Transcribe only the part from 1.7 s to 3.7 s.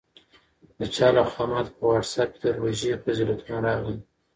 په واټساپ کې د روژې فضیلتونه